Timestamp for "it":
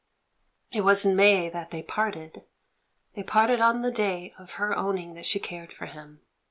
0.71-0.81